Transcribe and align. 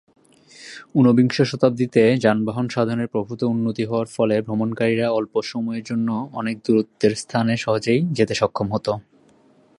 উনবিংশ 0.95 1.37
শতাব্দিতে 1.41 2.03
যানবাহন 2.17 2.65
সাধনের 2.69 3.07
প্রভূত 3.07 3.41
উন্নতি 3.43 3.83
হওয়ার 3.85 4.07
ফলে 4.07 4.35
ভ্রমণকারীরা 4.41 5.07
অল্প 5.09 5.33
সময়ের 5.43 5.83
জন্য 5.83 6.07
অনেক 6.33 6.55
দূরত্বের 6.65 7.13
স্থানে 7.15 7.53
সহজেই 7.57 8.01
যেতে 8.11 8.33
সক্ষম 8.35 8.67
হত। 8.73 8.87